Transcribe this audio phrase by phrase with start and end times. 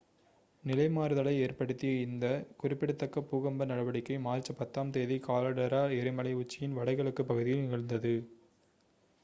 [0.63, 2.25] நிலை மாறுதலை ஏற்படுத்திய இந்த
[2.57, 8.15] குறிப்பிடத்தக்க பூகம்ப நடவடிக்கை மார்ச் 10 ம் தேதி காலடெரா எரிமலை உச்சியின் வட கிழக்குப் பகுதியில் நிகழ்ந்தது